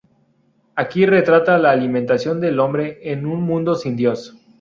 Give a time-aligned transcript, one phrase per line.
[0.75, 4.35] Aquí retrata la alienación del hombre en un mundo sin Dios.